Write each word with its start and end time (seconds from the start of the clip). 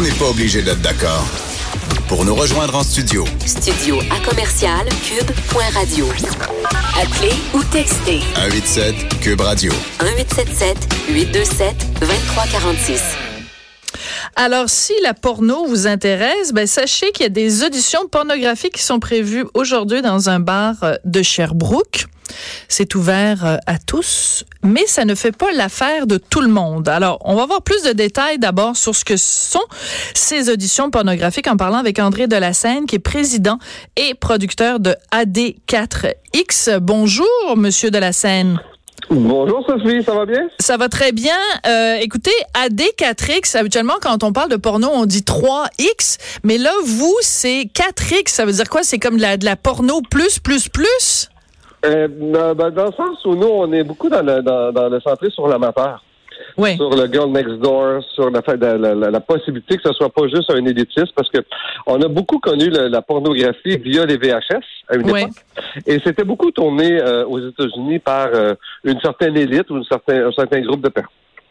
on 0.00 0.02
n'est 0.02 0.10
pas 0.12 0.30
obligé 0.30 0.62
d'être 0.62 0.80
d'accord. 0.80 1.26
Pour 2.08 2.24
nous 2.24 2.34
rejoindre 2.34 2.74
en 2.74 2.82
studio. 2.82 3.26
Studio 3.44 4.00
à 4.10 4.26
commercial 4.26 4.88
cube.radio. 5.04 6.06
Appelez 6.96 7.34
ou 7.52 7.62
textez. 7.64 8.20
187 8.34 9.20
Cube 9.20 9.42
Radio. 9.42 9.70
1877 10.02 10.76
827 11.10 12.00
2346. 12.00 13.29
Alors, 14.36 14.68
si 14.68 14.92
la 15.02 15.14
porno 15.14 15.66
vous 15.66 15.86
intéresse, 15.86 16.52
ben, 16.52 16.66
sachez 16.66 17.10
qu'il 17.12 17.24
y 17.24 17.26
a 17.26 17.30
des 17.30 17.64
auditions 17.64 18.06
pornographiques 18.08 18.74
qui 18.74 18.82
sont 18.82 19.00
prévues 19.00 19.44
aujourd'hui 19.54 20.02
dans 20.02 20.30
un 20.30 20.40
bar 20.40 20.76
euh, 20.82 20.94
de 21.04 21.22
Sherbrooke. 21.22 22.06
C'est 22.68 22.94
ouvert 22.94 23.44
euh, 23.44 23.56
à 23.66 23.78
tous, 23.78 24.44
mais 24.62 24.86
ça 24.86 25.04
ne 25.04 25.14
fait 25.14 25.32
pas 25.32 25.52
l'affaire 25.52 26.06
de 26.06 26.16
tout 26.16 26.40
le 26.40 26.48
monde. 26.48 26.88
Alors, 26.88 27.18
on 27.24 27.34
va 27.34 27.46
voir 27.46 27.62
plus 27.62 27.82
de 27.82 27.92
détails 27.92 28.38
d'abord 28.38 28.76
sur 28.76 28.94
ce 28.94 29.04
que 29.04 29.16
sont 29.16 29.58
ces 30.14 30.48
auditions 30.50 30.90
pornographiques 30.90 31.48
en 31.48 31.56
parlant 31.56 31.78
avec 31.78 31.98
André 31.98 32.26
Delassène, 32.26 32.86
qui 32.86 32.96
est 32.96 33.00
président 33.00 33.58
et 33.96 34.14
producteur 34.14 34.80
de 34.80 34.94
AD4X. 35.12 36.78
Bonjour, 36.78 37.26
Monsieur 37.56 37.90
Delassène. 37.90 38.60
Bonjour 39.10 39.66
Sophie, 39.66 40.04
ça 40.04 40.14
va 40.14 40.24
bien? 40.24 40.48
Ça 40.60 40.76
va 40.76 40.88
très 40.88 41.10
bien. 41.10 41.34
Euh, 41.66 41.96
écoutez, 41.96 42.30
AD4X, 42.54 43.56
habituellement 43.56 43.94
quand 44.00 44.22
on 44.22 44.32
parle 44.32 44.50
de 44.50 44.56
porno, 44.56 44.88
on 44.92 45.04
dit 45.04 45.22
3X, 45.22 46.18
mais 46.44 46.58
là, 46.58 46.70
vous, 46.84 47.16
c'est 47.20 47.68
4X. 47.74 48.28
Ça 48.28 48.44
veut 48.44 48.52
dire 48.52 48.70
quoi? 48.70 48.84
C'est 48.84 49.00
comme 49.00 49.16
de 49.16 49.22
la, 49.22 49.36
de 49.36 49.44
la 49.44 49.56
porno 49.56 50.00
plus, 50.08 50.38
plus, 50.38 50.68
plus? 50.68 51.28
Euh, 51.84 52.06
dans, 52.06 52.54
ben, 52.54 52.70
dans 52.70 52.84
le 52.84 52.92
sens 52.92 53.24
où 53.24 53.34
nous, 53.34 53.48
on 53.48 53.72
est 53.72 53.82
beaucoup 53.82 54.08
dans 54.08 54.22
le, 54.22 54.42
dans, 54.42 54.70
dans 54.70 54.88
le 54.88 55.00
centré 55.00 55.28
sur 55.30 55.48
l'amateur. 55.48 56.04
Oui. 56.56 56.76
Sur 56.76 56.90
le 56.90 57.06
girl 57.12 57.30
next 57.30 57.54
door, 57.60 58.02
sur 58.14 58.30
la, 58.30 58.40
la, 58.56 58.94
la, 58.94 59.10
la, 59.10 59.20
possibilité 59.20 59.76
que 59.76 59.82
ce 59.88 59.92
soit 59.94 60.08
pas 60.10 60.22
juste 60.28 60.50
un 60.50 60.64
élitiste, 60.64 61.12
parce 61.14 61.28
que 61.30 61.38
on 61.86 62.00
a 62.02 62.08
beaucoup 62.08 62.38
connu 62.38 62.68
la, 62.70 62.88
la 62.88 63.02
pornographie 63.02 63.76
via 63.78 64.04
les 64.06 64.16
VHS 64.16 64.60
à 64.88 64.96
une 64.96 65.10
Oui. 65.10 65.20
époque, 65.22 65.30
et 65.86 65.98
c'était 66.04 66.24
beaucoup 66.24 66.50
tourné 66.50 67.00
euh, 67.00 67.24
aux 67.26 67.38
États-Unis 67.40 67.98
par 68.00 68.28
euh, 68.34 68.54
une 68.84 69.00
certaine 69.00 69.36
élite 69.36 69.70
ou 69.70 69.76
une 69.76 69.84
certain, 69.84 70.26
un 70.28 70.32
certain 70.32 70.60
groupe 70.60 70.82
de, 70.82 70.88
per- 70.88 71.02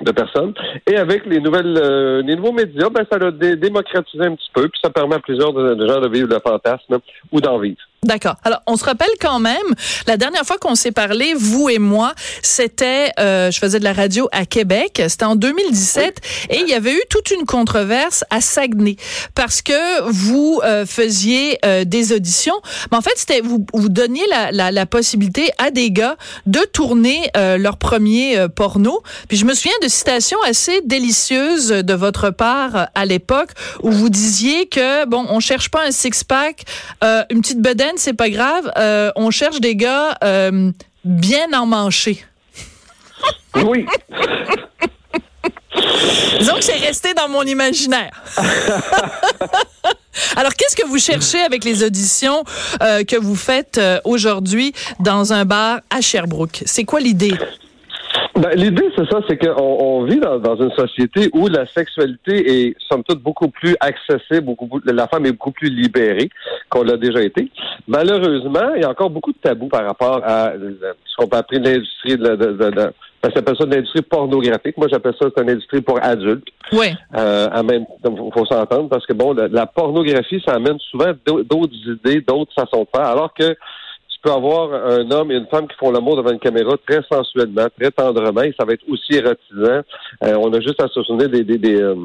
de 0.01 0.11
personnes. 0.11 0.53
Et 0.89 0.95
avec 0.97 1.25
les 1.25 1.39
nouvelles, 1.39 1.77
euh, 1.77 2.21
les 2.21 2.35
nouveaux 2.35 2.51
médias, 2.53 2.89
ben 2.89 3.05
ça 3.11 3.17
l'a 3.17 3.31
dé- 3.31 3.55
démocratisé 3.55 4.23
un 4.23 4.35
petit 4.35 4.49
peu, 4.53 4.67
puis 4.69 4.79
ça 4.83 4.89
permet 4.89 5.15
à 5.15 5.19
plusieurs 5.19 5.53
de, 5.53 5.73
de 5.75 5.87
gens 5.87 5.99
de 6.01 6.07
vivre 6.09 6.27
le 6.29 6.39
fantasme 6.39 6.99
ou 7.31 7.41
d'en 7.41 7.57
vivre. 7.59 7.77
D'accord. 8.03 8.35
Alors, 8.43 8.61
on 8.65 8.77
se 8.77 8.85
rappelle 8.85 9.09
quand 9.19 9.39
même, 9.39 9.57
la 10.07 10.15
dernière 10.15 10.43
fois 10.45 10.57
qu'on 10.57 10.75
s'est 10.75 10.91
parlé, 10.91 11.33
vous 11.35 11.67
et 11.69 11.79
moi, 11.79 12.13
c'était, 12.41 13.11
euh, 13.19 13.51
je 13.51 13.59
faisais 13.59 13.79
de 13.79 13.83
la 13.83 13.91
radio 13.91 14.29
à 14.31 14.45
Québec, 14.45 15.01
c'était 15.09 15.25
en 15.25 15.35
2017, 15.35 16.17
et 16.49 16.59
il 16.61 16.69
y 16.69 16.73
avait 16.73 16.93
eu 16.93 17.01
toute 17.09 17.31
une 17.31 17.45
controverse 17.45 18.23
à 18.29 18.39
Saguenay, 18.39 18.95
parce 19.35 19.61
que 19.61 20.01
vous 20.09 20.61
euh, 20.63 20.85
faisiez 20.85 21.59
euh, 21.65 21.83
des 21.83 22.13
auditions, 22.13 22.55
mais 22.91 22.97
en 22.97 23.01
fait, 23.01 23.13
c'était 23.15 23.41
vous, 23.41 23.65
vous 23.73 23.89
donniez 23.89 24.25
la, 24.29 24.51
la, 24.51 24.71
la 24.71 24.85
possibilité 24.85 25.49
à 25.57 25.69
des 25.69 25.91
gars 25.91 26.15
de 26.45 26.59
tourner 26.71 27.29
euh, 27.35 27.57
leur 27.57 27.77
premier 27.77 28.37
euh, 28.37 28.47
porno. 28.47 29.03
Puis 29.27 29.37
je 29.37 29.45
me 29.45 29.53
souviens 29.53 29.73
de 29.83 29.87
citations 29.87 30.39
assez 30.47 30.81
délicieuses 30.85 31.69
de 31.69 31.93
votre 31.93 32.29
part 32.29 32.75
euh, 32.75 32.85
à 32.95 33.05
l'époque, 33.05 33.49
où 33.83 33.91
vous 33.91 34.09
disiez 34.09 34.67
que, 34.67 35.05
bon, 35.05 35.25
on 35.29 35.39
cherche 35.39 35.69
pas 35.69 35.85
un 35.85 35.91
six-pack, 35.91 36.63
euh, 37.03 37.23
une 37.29 37.41
petite 37.41 37.61
bedaine, 37.61 37.88
c'est 37.97 38.13
pas 38.13 38.29
grave. 38.29 38.71
Euh, 38.77 39.11
on 39.15 39.31
cherche 39.31 39.59
des 39.59 39.75
gars 39.75 40.17
euh, 40.23 40.71
bien 41.03 41.51
emmanchés. 41.53 42.23
Oui. 43.55 43.85
Disons 46.39 46.55
que 46.55 46.63
c'est 46.63 46.77
resté 46.77 47.13
dans 47.13 47.29
mon 47.29 47.43
imaginaire. 47.43 48.11
Alors, 50.35 50.53
qu'est-ce 50.55 50.75
que 50.75 50.85
vous 50.85 50.97
cherchez 50.99 51.39
avec 51.39 51.63
les 51.63 51.83
auditions 51.83 52.43
euh, 52.81 53.03
que 53.03 53.15
vous 53.15 53.35
faites 53.35 53.79
aujourd'hui 54.03 54.73
dans 54.99 55.33
un 55.33 55.45
bar 55.45 55.79
à 55.89 56.01
Sherbrooke? 56.01 56.63
C'est 56.65 56.83
quoi 56.83 56.99
l'idée? 56.99 57.33
Ben, 58.39 58.51
L'idée, 58.55 58.85
c'est 58.95 59.05
ça, 59.11 59.19
c'est 59.27 59.37
qu'on 59.37 59.61
on 59.61 60.03
vit 60.05 60.19
dans, 60.19 60.39
dans 60.39 60.55
une 60.55 60.71
société 60.71 61.29
où 61.33 61.47
la 61.47 61.65
sexualité 61.67 62.67
est, 62.67 62.75
somme 62.89 63.03
toute, 63.03 63.21
beaucoup 63.21 63.49
plus 63.49 63.75
accessible, 63.81 64.41
beaucoup, 64.45 64.67
plus- 64.79 64.93
la 64.93 65.07
femme 65.07 65.25
est 65.25 65.33
beaucoup 65.33 65.51
plus 65.51 65.69
libérée 65.69 66.29
qu'on 66.69 66.83
l'a 66.83 66.95
déjà 66.95 67.21
été. 67.21 67.51
Malheureusement, 67.87 68.73
il 68.75 68.81
y 68.81 68.85
a 68.85 68.89
encore 68.89 69.09
beaucoup 69.09 69.33
de 69.33 69.37
tabous 69.37 69.67
par 69.67 69.85
rapport 69.85 70.21
à 70.23 70.51
euh, 70.51 70.71
ce 71.05 71.15
qu'on 71.17 71.27
peut 71.27 71.37
appeler 71.37 71.59
l'industrie 71.59 72.15
de, 72.17 72.23
la- 72.27 72.35
de, 72.37 72.45
de, 72.53 72.69
de- 72.69 72.93
ben, 73.21 73.29
ça 73.29 73.31
s'appelle 73.35 73.57
ça 73.57 73.65
de 73.65 73.75
l'industrie 73.75 74.01
pornographique. 74.03 74.77
Moi, 74.77 74.87
j'appelle 74.89 75.13
ça 75.19 75.27
c'est 75.35 75.43
une 75.43 75.49
industrie 75.49 75.81
pour 75.81 76.01
adultes. 76.01 76.47
Oui. 76.71 76.87
Euh, 77.17 77.47
à 77.51 77.61
même, 77.63 77.85
faut, 78.05 78.31
faut 78.33 78.45
s'entendre 78.45 78.87
parce 78.87 79.05
que 79.05 79.11
bon, 79.11 79.33
la, 79.33 79.49
la 79.49 79.65
pornographie, 79.65 80.41
ça 80.45 80.53
amène 80.53 80.79
souvent 80.89 81.11
d'au- 81.25 81.43
d'autres 81.43 81.75
idées, 81.85 82.21
d'autres 82.21 82.53
façons 82.53 82.83
de 82.83 82.87
faire, 82.95 83.07
alors 83.07 83.33
que 83.33 83.53
tu 84.19 84.23
peux 84.23 84.31
avoir 84.31 84.73
un 84.73 85.09
homme 85.11 85.31
et 85.31 85.35
une 85.35 85.47
femme 85.47 85.67
qui 85.67 85.77
font 85.77 85.91
l'amour 85.91 86.17
devant 86.17 86.31
une 86.31 86.39
caméra 86.39 86.75
très 86.85 87.01
sensuellement, 87.09 87.67
très 87.79 87.89
tendrement, 87.89 88.41
et 88.41 88.53
ça 88.59 88.65
va 88.65 88.73
être 88.73 88.83
aussi 88.89 89.13
érotisant. 89.13 89.81
Euh, 90.23 90.35
on 90.39 90.51
a 90.53 90.59
juste 90.59 90.81
à 90.81 90.87
se 90.87 91.01
souvenir 91.03 91.29
des 91.29 91.43
des 91.43 91.57
des, 91.57 91.81
euh, 91.81 91.95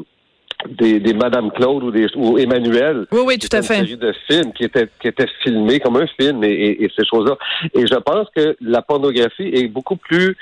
des, 0.69 0.99
des 0.99 1.13
Madame 1.13 1.51
Claude 1.51 1.83
ou 1.83 1.91
des 1.91 2.07
ou 2.15 2.37
Emmanuel. 2.37 3.05
Oui, 3.11 3.21
oui, 3.25 3.37
tout 3.39 3.47
à 3.53 3.57
Une 3.57 3.63
fait. 3.63 3.75
série 3.75 3.97
de 3.97 4.13
films 4.29 4.53
qui 4.53 4.63
étaient 4.63 4.87
qui 5.01 5.07
étaient 5.07 5.27
filmés 5.43 5.79
comme 5.79 5.97
un 5.97 6.07
film 6.19 6.43
et, 6.43 6.49
et- 6.51 6.83
et 6.83 6.91
ces 6.97 7.05
choses-là. 7.05 7.35
Et 7.73 7.85
je 7.87 7.95
pense 7.95 8.27
que 8.35 8.55
la 8.61 8.81
pornographie 8.81 9.49
est 9.53 9.67
beaucoup 9.67 9.95
plus 9.95 10.35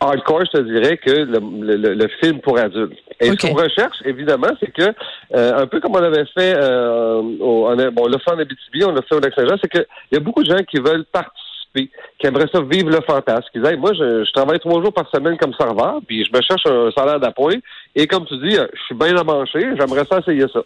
hardcore, 0.00 0.44
je 0.46 0.58
te 0.58 0.62
dirais, 0.62 0.96
que 0.96 1.10
le, 1.10 1.76
le- 1.76 1.94
le 1.94 2.08
film 2.20 2.40
pour 2.40 2.58
adultes. 2.58 2.92
Et 3.20 3.30
Ok. 3.30 3.40
ce 3.40 3.46
qu'on 3.48 3.54
recherche, 3.54 3.96
évidemment, 4.04 4.48
c'est 4.60 4.72
que 4.72 4.92
euh, 5.34 5.62
un 5.62 5.66
peu 5.66 5.80
comme 5.80 5.92
on 5.96 6.02
avait 6.02 6.24
fait, 6.26 6.54
euh, 6.56 7.20
au, 7.40 7.66
on, 7.68 7.78
a- 7.78 7.90
bon, 7.90 8.02
on 8.04 8.08
l'a 8.08 8.18
fait 8.20 8.30
en 8.30 8.38
Abitibi, 8.38 8.84
on 8.84 8.92
l'a 8.92 9.02
fait 9.02 9.16
au 9.16 9.20
Lac-Saint-Jean, 9.20 9.56
c'est 9.60 9.68
qu'il 9.70 9.84
y 10.12 10.16
a 10.16 10.20
beaucoup 10.20 10.42
de 10.44 10.48
gens 10.50 10.62
qui 10.70 10.78
veulent 10.78 11.04
participer, 11.72 11.90
qui 12.18 12.26
aimeraient 12.26 12.48
ça 12.52 12.60
vivre 12.60 12.90
le 12.90 13.00
fantasme, 13.02 13.46
qui 13.52 13.58
disent, 13.58 13.70
Hey, 13.70 13.76
moi, 13.76 13.92
je, 13.92 14.24
je 14.24 14.32
travaille 14.32 14.58
trois 14.58 14.82
jours 14.82 14.92
par 14.92 15.08
semaine 15.10 15.36
comme 15.36 15.54
serveur, 15.54 16.00
puis 16.06 16.24
je 16.24 16.36
me 16.36 16.42
cherche 16.42 16.66
un 16.66 16.90
salaire 16.92 17.20
d'appoint, 17.20 17.56
et 17.94 18.06
comme 18.06 18.26
tu 18.26 18.36
dis, 18.38 18.56
euh, 18.58 18.66
je 18.74 18.82
suis 18.84 18.94
bien 18.94 19.16
amanché, 19.16 19.60
j'aimerais 19.78 20.04
ça 20.04 20.18
essayer 20.18 20.46
ça. 20.52 20.60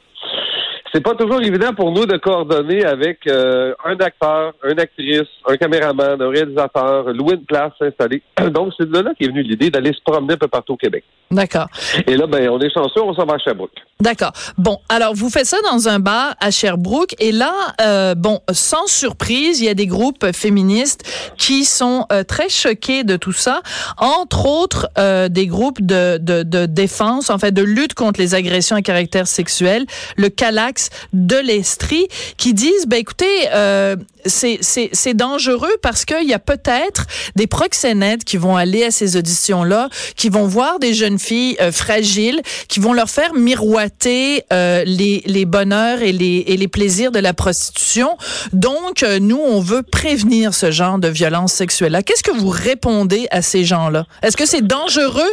C'est 0.93 1.01
pas 1.01 1.15
toujours 1.15 1.41
évident 1.41 1.73
pour 1.73 1.91
nous 1.91 2.05
de 2.05 2.19
coordonner 2.19 2.85
avec 2.85 3.21
euh, 3.27 3.73
un 3.83 3.97
acteur, 3.97 4.53
une 4.69 4.79
actrice, 4.79 5.29
un 5.49 5.57
caméraman, 5.57 6.21
un 6.21 6.29
réalisateur, 6.29 7.05
louer 7.15 7.37
une 7.37 7.47
place, 7.47 7.73
s'installer. 7.79 8.23
Donc, 8.51 8.75
c'est 8.79 8.91
de 8.91 8.99
là 8.99 9.13
qu'est 9.19 9.29
venue 9.29 9.43
l'idée 9.43 9.71
d'aller 9.71 9.93
se 9.95 10.03
promener 10.05 10.35
un 10.35 10.37
peu 10.37 10.49
partout 10.49 10.75
au 10.75 10.77
Québec. 10.77 11.03
D'accord. 11.31 11.69
Et 12.07 12.15
là, 12.15 12.27
ben, 12.27 12.47
on 12.51 12.61
est 12.61 12.69
chanceux, 12.69 13.01
on 13.01 13.15
s'en 13.15 13.25
va 13.25 13.37
à 13.37 13.39
Sherbrooke. 13.39 13.71
D'accord. 14.01 14.33
Bon, 14.59 14.81
alors 14.91 15.15
vous 15.15 15.31
faites 15.31 15.47
ça 15.47 15.57
dans 15.71 15.89
un 15.89 15.99
bar 15.99 16.35
à 16.41 16.51
Sherbrooke 16.51 17.15
et 17.19 17.33
là, 17.33 17.55
euh, 17.81 18.15
bon, 18.15 18.41
sans 18.53 18.87
surprise, 18.87 19.61
il 19.61 19.65
y 19.65 19.71
a 19.71 19.75
des 19.75 19.87
groupes 19.87 20.31
féministes 20.33 21.09
qui 21.39 21.65
sont 21.65 22.05
euh, 22.13 22.23
très 22.23 22.51
choqués 22.51 23.03
de 23.03 23.17
tout 23.17 23.33
ça. 23.33 23.63
Entre 23.97 24.45
autres, 24.45 24.89
des 25.29 25.47
groupes 25.47 25.81
de, 25.81 26.19
de, 26.19 26.43
de 26.43 26.67
défense, 26.67 27.31
en 27.31 27.39
fait, 27.39 27.53
de 27.53 27.63
lutte 27.63 27.95
contre 27.95 28.21
les 28.21 28.35
agressions 28.35 28.77
à 28.77 28.83
caractère 28.83 29.27
sexuel, 29.27 29.87
le 30.17 30.29
Calax 30.29 30.82
de 31.13 31.37
l'Estrie, 31.37 32.09
qui 32.37 32.55
disent, 32.55 32.87
ben 32.87 32.99
écoutez, 32.99 33.49
euh, 33.53 33.97
c'est 34.25 35.15
dangereux 35.15 35.77
parce 35.83 36.05
qu'il 36.05 36.29
y 36.29 36.35
a 36.35 36.39
peut-être 36.39 37.07
des 37.37 37.47
proxénètes 37.47 38.25
qui 38.25 38.37
vont 38.37 38.57
aller 38.57 38.85
à 38.85 38.91
ces 38.91 39.17
auditions-là, 39.17 39.89
qui 40.17 40.29
vont 40.29 40.47
voir 40.47 40.79
des 40.79 40.95
jeunes 40.95 41.19
filles 41.19 41.57
euh, 41.61 41.73
fragiles, 41.73 42.41
qui 42.69 42.81
vont 42.81 42.93
leur 42.93 43.11
faire 43.11 43.35
miroiter 43.35 44.45
euh, 44.53 44.85
les, 44.87 45.23
les 45.27 45.45
bonheurs 45.45 46.03
et 46.03 46.13
les, 46.13 46.45
et 46.47 46.57
les 46.57 46.69
plaisirs 46.69 47.13
de 47.13 47.19
la 47.19 47.35
prostitution. 47.35 48.17
Donc, 48.53 49.03
euh, 49.03 49.19
nous, 49.19 49.41
on 49.41 49.61
veut 49.61 49.83
prévenir 49.83 50.55
ce 50.55 50.71
genre 50.71 50.99
de 50.99 51.09
violence 51.09 51.53
sexuelle-là. 51.53 52.03
Qu'est-ce 52.03 52.23
que 52.23 52.37
vous 52.37 52.51
répondez 52.51 53.27
à 53.31 53.43
ces 53.43 53.65
gens-là? 53.65 54.07
Est-ce 54.23 54.37
que 54.37 54.47
c'est 54.47 54.67
dangereux 54.67 55.33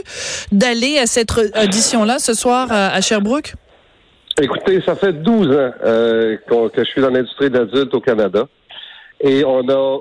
d'aller 0.52 0.98
à 0.98 1.06
cette 1.06 1.32
audition-là 1.62 2.20
ce 2.20 2.34
soir 2.34 2.68
à, 2.72 2.90
à 2.90 3.02
Sherbrooke? 3.02 3.54
Écoutez, 4.42 4.80
ça 4.82 4.96
fait 4.96 5.12
12 5.12 5.48
ans 5.48 5.72
euh, 5.84 6.38
que 6.48 6.84
je 6.84 6.90
suis 6.90 7.02
dans 7.02 7.10
l'industrie 7.10 7.50
d'adulte 7.50 7.94
au 7.94 8.00
Canada. 8.00 8.48
Et 9.20 9.44
on 9.44 9.68
a 9.68 10.00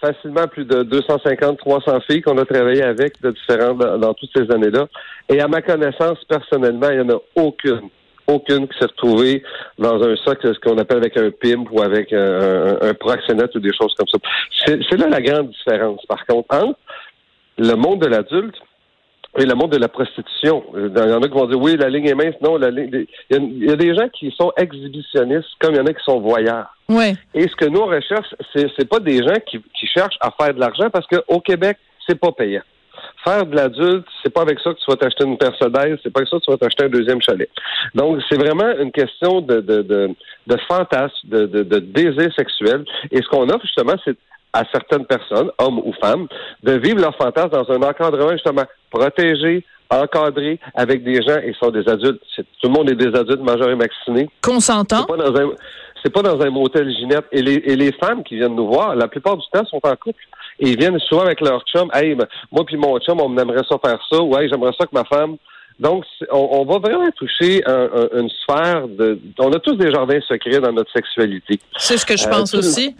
facilement 0.00 0.46
plus 0.46 0.66
de 0.66 0.82
250, 0.82 1.58
300 1.58 2.00
filles 2.00 2.20
qu'on 2.20 2.36
a 2.36 2.44
travaillé 2.44 2.82
avec 2.82 3.20
de 3.22 3.30
différentes 3.30 3.78
dans, 3.78 4.12
toutes 4.12 4.30
ces 4.36 4.50
années-là. 4.52 4.88
Et 5.30 5.40
à 5.40 5.48
ma 5.48 5.62
connaissance, 5.62 6.22
personnellement, 6.28 6.90
il 6.90 7.00
n'y 7.00 7.10
en 7.10 7.16
a 7.16 7.20
aucune, 7.34 7.88
aucune 8.26 8.68
qui 8.68 8.78
s'est 8.78 8.86
retrouvée 8.86 9.42
dans 9.78 10.02
un 10.02 10.16
socle, 10.16 10.54
ce 10.54 10.60
qu'on 10.60 10.76
appelle 10.76 10.98
avec 10.98 11.16
un 11.16 11.30
pimp 11.30 11.68
ou 11.72 11.80
avec 11.80 12.12
un, 12.12 12.18
un, 12.18 12.90
un 12.90 12.94
proxénète 12.94 13.54
ou 13.54 13.60
des 13.60 13.72
choses 13.72 13.94
comme 13.94 14.08
ça. 14.08 14.18
C'est 14.66 14.98
là 14.98 15.08
la 15.08 15.22
grande 15.22 15.48
différence, 15.48 16.04
par 16.06 16.26
contre, 16.26 16.54
entre 16.54 16.78
le 17.56 17.74
monde 17.74 18.02
de 18.02 18.06
l'adulte 18.06 18.56
et 19.38 19.44
le 19.46 19.54
monde 19.54 19.72
de 19.72 19.78
la 19.78 19.88
prostitution. 19.88 20.64
Euh, 20.74 20.90
Il 20.94 21.10
y 21.10 21.12
en 21.14 21.22
a 21.22 21.28
qui 21.28 21.34
vont 21.34 21.46
dire 21.46 21.60
oui, 21.60 21.76
la 21.76 21.88
ligne 21.88 22.06
est 22.06 22.14
mince. 22.14 22.34
Non, 22.42 22.56
la 22.56 22.70
ligne. 22.70 22.90
Il 23.30 23.36
y, 23.36 23.38
a, 23.38 23.42
il 23.42 23.64
y 23.66 23.70
a 23.70 23.76
des 23.76 23.94
gens 23.94 24.08
qui 24.08 24.30
sont 24.38 24.52
exhibitionnistes, 24.56 25.48
comme 25.60 25.74
il 25.74 25.78
y 25.78 25.80
en 25.80 25.86
a 25.86 25.92
qui 25.92 26.04
sont 26.04 26.20
voyeurs. 26.20 26.66
Ouais. 26.88 27.14
Et 27.34 27.42
ce 27.42 27.54
que 27.56 27.66
nous 27.66 27.80
on 27.80 27.86
recherche, 27.86 28.34
c'est 28.52 28.66
c'est 28.76 28.88
pas 28.88 29.00
des 29.00 29.18
gens 29.18 29.38
qui, 29.46 29.58
qui 29.78 29.86
cherchent 29.86 30.18
à 30.20 30.30
faire 30.38 30.54
de 30.54 30.60
l'argent 30.60 30.90
parce 30.90 31.06
qu'au 31.06 31.40
Québec, 31.40 31.76
c'est 32.06 32.18
pas 32.18 32.32
payant. 32.32 32.62
faire 33.24 33.46
de 33.46 33.54
l'adulte, 33.54 34.06
c'est 34.22 34.32
pas 34.32 34.42
avec 34.42 34.58
ça 34.60 34.72
que 34.72 34.78
tu 34.78 34.84
vas 34.90 34.96
t'acheter 34.96 35.24
une 35.24 35.36
Mercedes, 35.40 35.98
c'est 36.02 36.10
pas 36.12 36.20
avec 36.20 36.28
ça 36.28 36.38
que 36.38 36.44
tu 36.44 36.50
vas 36.50 36.56
t'acheter 36.56 36.84
un 36.84 36.88
deuxième 36.88 37.20
chalet. 37.20 37.48
Donc, 37.94 38.20
c'est 38.28 38.38
vraiment 38.38 38.70
une 38.78 38.92
question 38.92 39.40
de, 39.40 39.60
de, 39.60 39.82
de, 39.82 40.10
de 40.46 40.56
fantasme, 40.68 41.14
de, 41.24 41.46
de, 41.46 41.62
de 41.62 41.78
désir 41.78 42.32
sexuel. 42.34 42.84
Et 43.10 43.18
ce 43.22 43.28
qu'on 43.28 43.48
offre, 43.48 43.62
justement, 43.62 43.94
c'est 44.04 44.16
à 44.52 44.64
certaines 44.72 45.04
personnes, 45.06 45.50
hommes 45.58 45.78
ou 45.78 45.92
femmes, 46.00 46.26
de 46.62 46.72
vivre 46.72 47.00
leur 47.00 47.16
fantasme 47.16 47.50
dans 47.50 47.70
un 47.70 47.82
encadrement, 47.82 48.32
justement, 48.32 48.64
protégé, 48.90 49.64
encadré, 49.90 50.58
avec 50.74 51.02
des 51.02 51.22
gens, 51.22 51.38
et 51.42 51.54
sont 51.58 51.70
des 51.70 51.88
adultes. 51.88 52.20
Tout 52.36 52.44
le 52.64 52.70
monde 52.70 52.90
est 52.90 52.94
des 52.94 53.16
adultes 53.18 53.40
majeurs 53.40 53.70
et 53.70 53.74
vaccinés. 53.74 54.28
Consentant. 54.42 55.06
C'est 55.08 55.16
pas 55.16 55.16
dans 55.16 55.40
un, 55.40 55.50
c'est 56.02 56.12
pas 56.12 56.22
dans 56.22 56.40
un 56.40 56.50
motel 56.50 56.90
Ginette. 56.90 57.26
Et 57.32 57.42
les, 57.42 57.54
et 57.54 57.76
les 57.76 57.92
femmes 57.92 58.22
qui 58.22 58.36
viennent 58.36 58.54
nous 58.54 58.68
voir, 58.68 58.94
la 58.96 59.08
plupart 59.08 59.36
du 59.36 59.44
temps, 59.52 59.64
sont 59.64 59.80
en 59.82 59.96
couple. 59.96 60.22
Et 60.60 60.70
ils 60.70 60.78
viennent 60.78 60.98
souvent 61.00 61.22
avec 61.22 61.40
leur 61.40 61.62
chum. 61.64 61.88
Hey, 61.94 62.16
moi 62.50 62.64
puis 62.66 62.76
mon 62.76 62.98
chum, 62.98 63.20
on 63.20 63.36
aimerait 63.36 63.62
ça 63.68 63.76
faire 63.82 64.00
ça. 64.10 64.20
Ou 64.20 64.36
hey, 64.36 64.48
j'aimerais 64.48 64.72
ça 64.78 64.86
que 64.86 64.94
ma 64.94 65.04
femme. 65.04 65.36
Donc, 65.78 66.04
on, 66.32 66.48
on 66.60 66.64
va 66.64 66.78
vraiment 66.78 67.10
toucher 67.12 67.62
un, 67.64 67.88
un, 67.94 68.20
une 68.20 68.30
sphère 68.30 68.88
de. 68.88 69.18
On 69.38 69.52
a 69.52 69.60
tous 69.60 69.76
des 69.76 69.92
jardins 69.92 70.18
secrets 70.26 70.58
dans 70.60 70.72
notre 70.72 70.90
sexualité. 70.92 71.60
C'est 71.76 71.96
ce 71.96 72.04
que 72.04 72.16
je 72.16 72.26
pense 72.28 72.52
Euh, 72.52 72.58
tous- 72.58 72.66
aussi. 72.68 72.96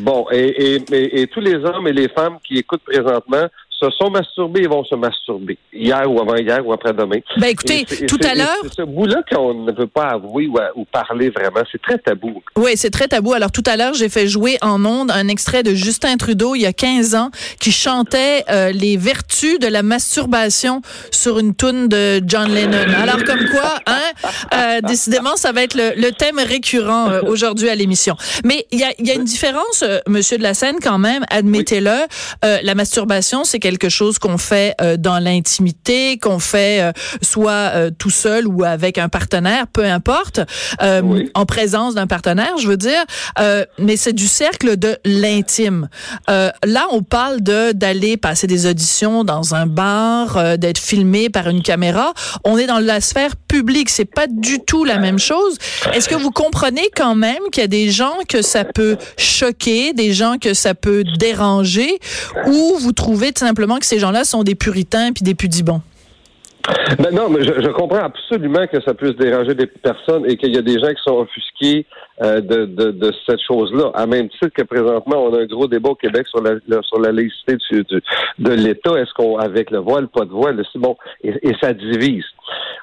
Bon, 0.00 0.26
et, 0.32 0.74
et, 0.74 0.74
et, 0.92 1.20
et 1.22 1.26
tous 1.26 1.40
les 1.40 1.56
hommes 1.56 1.86
et 1.88 1.92
les 1.92 2.08
femmes 2.08 2.38
qui 2.42 2.56
écoutent 2.56 2.84
présentement 2.84 3.46
se 3.82 3.90
sont 3.90 4.10
masturbés 4.10 4.62
et 4.62 4.66
vont 4.68 4.84
se 4.84 4.94
masturber. 4.94 5.58
Hier 5.72 6.10
ou 6.10 6.20
avant-hier 6.20 6.64
ou 6.64 6.72
après-demain. 6.72 7.18
Ben 7.38 7.48
écoutez, 7.48 7.84
Et 8.00 8.06
tout 8.06 8.18
à 8.22 8.34
l'heure, 8.34 8.56
C'est 8.62 8.74
ce 8.74 8.82
bout-là 8.82 9.22
qu'on 9.30 9.54
ne 9.54 9.72
veut 9.72 9.86
pas 9.86 10.10
avouer 10.10 10.46
ou, 10.46 10.58
ou 10.76 10.84
parler 10.84 11.30
vraiment. 11.30 11.62
C'est 11.70 11.82
très 11.82 11.98
tabou. 11.98 12.42
Oui, 12.56 12.72
c'est 12.76 12.90
très 12.90 13.08
tabou. 13.08 13.32
Alors 13.32 13.50
tout 13.50 13.62
à 13.66 13.76
l'heure, 13.76 13.94
j'ai 13.94 14.08
fait 14.08 14.28
jouer 14.28 14.58
en 14.62 14.84
ondes 14.84 15.10
un 15.10 15.28
extrait 15.28 15.62
de 15.62 15.74
Justin 15.74 16.16
Trudeau 16.16 16.54
il 16.54 16.62
y 16.62 16.66
a 16.66 16.72
15 16.72 17.14
ans 17.14 17.30
qui 17.58 17.72
chantait 17.72 18.44
euh, 18.50 18.70
les 18.72 18.96
vertus 18.96 19.58
de 19.58 19.66
la 19.66 19.82
masturbation 19.82 20.82
sur 21.10 21.38
une 21.38 21.54
toune 21.54 21.88
de 21.88 22.20
John 22.26 22.52
Lennon. 22.52 22.92
Alors 23.02 23.24
comme 23.24 23.48
quoi, 23.50 23.74
hein, 23.86 24.32
euh, 24.54 24.80
décidément, 24.82 25.36
ça 25.36 25.52
va 25.52 25.62
être 25.62 25.74
le, 25.74 25.92
le 25.96 26.12
thème 26.12 26.38
récurrent 26.38 27.10
euh, 27.10 27.22
aujourd'hui 27.26 27.68
à 27.68 27.74
l'émission. 27.74 28.16
Mais 28.44 28.66
il 28.70 28.78
y 28.78 28.84
a, 28.84 28.92
il 28.98 29.06
y 29.06 29.10
a 29.10 29.14
une 29.14 29.24
différence, 29.24 29.84
Monsieur 30.06 30.38
de 30.38 30.42
la 30.42 30.54
Seine, 30.54 30.76
quand 30.82 30.98
même, 30.98 31.24
admettez-le. 31.30 32.06
La 32.42 32.74
masturbation, 32.74 33.44
c'est 33.44 33.58
quelque 33.58 33.71
chose 33.88 34.18
qu'on 34.18 34.38
fait 34.38 34.74
euh, 34.80 34.96
dans 34.96 35.18
l'intimité, 35.18 36.18
qu'on 36.18 36.38
fait 36.38 36.80
euh, 36.82 36.92
soit 37.22 37.72
euh, 37.74 37.90
tout 37.96 38.10
seul 38.10 38.46
ou 38.46 38.64
avec 38.64 38.98
un 38.98 39.08
partenaire, 39.08 39.66
peu 39.66 39.84
importe, 39.84 40.40
Oui. 41.02 41.30
en 41.34 41.46
présence 41.46 41.94
d'un 41.94 42.06
partenaire, 42.06 42.56
je 42.58 42.68
veux 42.68 42.76
dire. 42.76 43.04
Mais 43.78 43.96
c'est 43.96 44.12
du 44.12 44.28
cercle 44.28 44.76
de 44.76 44.96
l'intime. 45.04 45.88
Là, 46.28 46.86
on 46.90 47.02
parle 47.02 47.40
de 47.40 47.72
d'aller 47.72 48.16
passer 48.16 48.46
des 48.46 48.66
auditions 48.66 49.24
dans 49.24 49.54
un 49.54 49.66
bar, 49.66 50.58
d'être 50.58 50.78
filmé 50.78 51.28
par 51.30 51.48
une 51.48 51.62
caméra. 51.62 52.12
On 52.44 52.58
est 52.58 52.66
dans 52.66 52.78
la 52.78 53.00
sphère 53.00 53.36
publique. 53.36 53.90
C'est 53.90 54.04
pas 54.04 54.26
du 54.26 54.60
tout 54.60 54.84
la 54.84 54.98
même 54.98 55.18
chose. 55.18 55.56
Est-ce 55.94 56.08
que 56.08 56.14
vous 56.14 56.30
comprenez 56.30 56.88
quand 56.94 57.14
même 57.14 57.42
qu'il 57.50 57.62
y 57.62 57.64
a 57.64 57.68
des 57.68 57.90
gens 57.90 58.16
que 58.28 58.42
ça 58.42 58.64
peut 58.64 58.96
choquer, 59.16 59.92
des 59.92 60.12
gens 60.12 60.36
que 60.40 60.54
ça 60.54 60.74
peut 60.74 61.04
déranger, 61.18 61.98
ou 62.46 62.76
vous 62.78 62.92
trouvez 62.92 63.32
tout 63.32 63.44
simplement 63.44 63.61
que 63.78 63.86
ces 63.86 63.98
gens-là 63.98 64.24
sont 64.24 64.42
des 64.42 64.54
puritains 64.54 65.12
puis 65.12 65.22
des 65.24 65.34
pudibons? 65.34 65.80
Ben 67.00 67.10
non, 67.12 67.28
mais 67.28 67.42
je, 67.42 67.54
je 67.60 67.68
comprends 67.70 68.04
absolument 68.04 68.68
que 68.68 68.80
ça 68.82 68.94
puisse 68.94 69.16
déranger 69.16 69.52
des 69.54 69.66
personnes 69.66 70.24
et 70.30 70.36
qu'il 70.36 70.54
y 70.54 70.58
a 70.58 70.62
des 70.62 70.78
gens 70.78 70.90
qui 70.90 71.02
sont 71.04 71.16
offusqués 71.18 71.84
euh, 72.22 72.40
de, 72.40 72.66
de, 72.66 72.92
de 72.92 73.12
cette 73.26 73.40
chose-là. 73.40 73.90
À 73.94 74.06
même 74.06 74.28
titre 74.28 74.50
que 74.54 74.62
présentement, 74.62 75.24
on 75.24 75.34
a 75.34 75.40
un 75.40 75.46
gros 75.46 75.66
débat 75.66 75.88
au 75.90 75.94
Québec 75.96 76.28
sur 76.28 76.40
la, 76.40 76.52
la- 76.68 76.82
sur 76.82 77.00
la 77.00 77.10
laïcité 77.10 77.56
du, 77.68 77.82
du- 77.82 78.02
de 78.38 78.52
l'État. 78.52 78.92
Est-ce 78.96 79.12
qu'on 79.14 79.38
avec 79.38 79.72
le 79.72 79.78
voile, 79.78 80.06
pas 80.06 80.24
de 80.24 80.30
voile, 80.30 80.62
c'est 80.72 80.78
bon, 80.78 80.96
et, 81.24 81.30
et 81.42 81.52
ça 81.60 81.72
divise. 81.72 82.24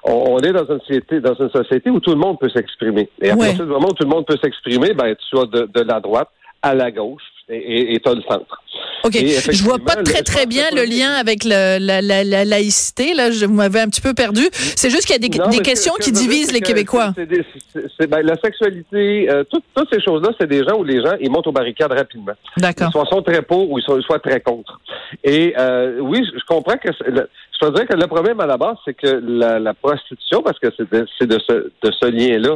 On, 0.04 0.12
on 0.28 0.40
est 0.40 0.52
dans 0.52 0.66
une 0.66 0.82
société, 0.82 1.22
dans 1.22 1.36
une 1.36 1.50
société 1.52 1.90
où 1.90 2.02
tout 2.02 2.12
le 2.12 2.18
monde 2.18 2.38
peut 2.38 2.50
s'exprimer. 2.50 3.08
Et 3.22 3.30
à 3.30 3.36
Ouais. 3.38 3.48
partir 3.48 3.64
du 3.66 3.72
moment 3.72 3.88
où 3.92 3.94
tout 3.94 4.04
le 4.04 4.10
monde 4.10 4.26
peut 4.26 4.38
s'exprimer, 4.44 4.94
ben 4.94 5.16
tu 5.16 5.38
as 5.40 5.46
de, 5.46 5.70
de 5.74 5.82
la 5.84 6.02
droite 6.02 6.28
à 6.62 6.76
la 6.76 6.92
gauche 6.92 7.24
et 7.48 7.98
tu 8.04 8.10
as 8.10 8.14
le 8.14 8.22
centre. 8.24 8.62
OK. 9.04 9.14
Je 9.16 9.64
vois 9.64 9.80
pas 9.80 9.96
très, 10.04 10.24
très 10.24 10.46
bien 10.46 10.66
le 10.76 10.84
lien 10.84 11.12
avec 11.14 11.44
la, 11.46 11.80
la, 11.80 12.02
la 12.02 12.46
laïcité. 12.46 13.14
Là, 13.14 13.32
je, 13.32 13.46
vous 13.46 13.54
m'avez 13.54 13.80
un 13.80 13.88
petit 13.88 14.02
peu 14.02 14.14
perdu. 14.14 14.42
C'est 14.52 14.90
juste 14.90 15.06
qu'il 15.06 15.14
y 15.14 15.26
a 15.26 15.28
des, 15.30 15.38
Non, 15.38 15.50
questions 15.64 15.94
que- 15.94 16.04
qui 16.04 16.12
que 16.12 16.16
dire, 16.16 16.30
divisent 16.30 16.52
les 16.52 16.62
Québécois. 16.62 17.14
des- 17.18 17.46
c'est- 17.74 17.86
c'est- 17.98 18.08
ben, 18.08 18.22
la 18.26 18.36
sexualité, 18.44 19.30
euh, 19.30 19.44
toutes, 19.50 19.64
toutes 19.74 19.88
ces 19.94 20.02
choses-là, 20.02 20.30
c'est 20.40 20.48
des 20.48 20.64
gens 20.64 20.78
où 20.78 20.84
les 20.84 21.02
gens 21.02 21.14
ils 21.22 21.30
montent 21.32 21.48
aux 21.48 21.52
barricades 21.52 21.92
rapidement. 21.94 22.34
D'accord. 22.58 22.90
Ils 22.90 22.92
soit 22.92 23.06
sont 23.06 23.22
très 23.22 23.42
pour 23.42 23.72
ou 23.72 23.80
ils 23.80 23.84
sont 23.84 24.00
soit 24.02 24.20
très 24.20 24.42
contre. 24.42 24.80
Et 25.24 25.54
euh, 25.58 26.00
oui, 26.02 26.22
je 26.34 26.44
comprends 26.48 26.78
que 26.78 26.90
le- 27.10 27.30
je 27.62 27.66
te 27.68 27.74
dirais 27.74 27.88
que 27.88 27.96
le 27.96 28.08
problème 28.08 28.40
à 28.40 28.46
la 28.46 28.58
base, 28.58 28.78
c'est 28.86 28.94
que 28.94 29.22
la, 29.26 29.74
prostitution, 29.74 30.42
parce 30.42 30.60
que 30.60 30.68
c'est 30.78 30.90
de, 31.28 31.40
ce, 31.48 31.54
de 31.84 31.92
ce 31.92 32.06
lien-là 32.06 32.56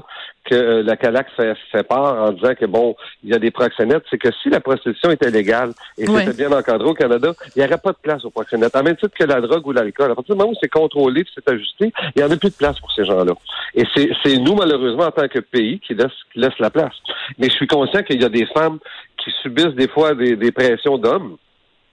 que 0.49 0.55
euh, 0.55 0.83
la 0.83 0.95
CALAC 0.97 1.27
fait, 1.37 1.53
fait 1.71 1.83
part 1.83 2.21
en 2.21 2.31
disant 2.31 2.53
que 2.59 2.65
bon, 2.65 2.95
il 3.23 3.29
y 3.31 3.33
a 3.33 3.39
des 3.39 3.51
proxénètes, 3.51 4.03
c'est 4.09 4.17
que 4.17 4.29
si 4.41 4.49
la 4.49 4.59
prostitution 4.59 5.09
était 5.11 5.29
légale 5.31 5.71
et 5.97 6.05
Ouais. 6.13 6.25
c'était 6.25 6.47
bien 6.47 6.57
encadré 6.57 6.87
au 6.87 6.93
Canada, 6.93 7.33
il 7.55 7.59
n'y 7.59 7.65
aurait 7.65 7.77
pas 7.77 7.91
de 7.91 7.97
place 8.01 8.23
aux 8.25 8.29
proxénètes. 8.29 8.75
En 8.75 8.83
même 8.83 8.95
titre 8.95 9.15
que 9.17 9.25
la 9.25 9.41
drogue 9.41 9.65
ou 9.67 9.71
l'alcool. 9.71 10.11
À 10.11 10.15
partir 10.15 10.35
du 10.35 10.39
moment 10.39 10.51
où 10.51 10.57
c'est 10.61 10.69
contrôlé 10.69 11.23
c'est 11.33 11.47
ajusté, 11.49 11.91
il 12.15 12.21
n'y 12.21 12.23
en 12.23 12.31
a 12.31 12.37
plus 12.37 12.49
de 12.49 12.55
place 12.55 12.79
pour 12.79 12.91
ces 12.91 13.05
gens-là. 13.05 13.33
Et 13.75 13.83
c'est 13.95 14.37
nous, 14.37 14.55
malheureusement, 14.55 15.05
en 15.05 15.11
tant 15.11 15.27
que 15.27 15.39
pays, 15.39 15.79
qui 15.79 15.93
laisse, 15.95 16.11
qui 16.31 16.39
laisse 16.39 16.57
la 16.59 16.69
place. 16.69 16.93
Mais 17.37 17.49
je 17.49 17.53
suis 17.53 17.67
conscient 17.67 18.03
qu'il 18.03 18.21
y 18.21 18.25
a 18.25 18.29
des 18.29 18.45
femmes 18.47 18.79
qui 19.17 19.31
subissent 19.41 19.75
des 19.75 19.87
fois 19.87 20.13
des, 20.13 20.35
des 20.35 20.51
pressions 20.51 20.97
d'hommes. 20.97 21.37